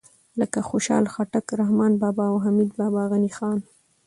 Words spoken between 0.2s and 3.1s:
لکه خوشحال خټک، رحمان بابا او حمید بابا،